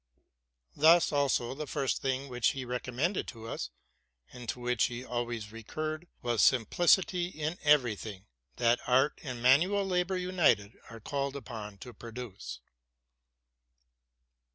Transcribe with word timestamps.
Thus 0.75 1.11
also 1.11 1.53
the 1.53 1.67
first 1.67 2.01
thing 2.01 2.27
which 2.27 2.53
he 2.53 2.65
recommended 2.65 3.27
to 3.27 3.45
us, 3.47 3.69
and 4.33 4.49
to 4.49 4.59
which 4.59 4.85
he 4.85 5.05
always 5.05 5.51
recurred, 5.51 6.07
was 6.23 6.41
simplicity 6.41 7.27
in 7.27 7.59
every 7.61 7.95
thing 7.95 8.25
that 8.55 8.79
art 8.87 9.19
and 9.21 9.43
manual 9.43 9.85
labor 9.85 10.17
united 10.17 10.73
are 10.89 11.01
called 11.01 11.35
upon 11.35 11.77
to 11.85 11.93
produce. 11.93 12.61